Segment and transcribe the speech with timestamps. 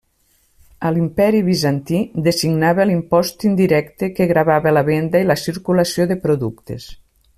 [0.87, 6.89] A l'imperi Bizantí designava l'impost indirecte que gravava la venda i la circulació de productes.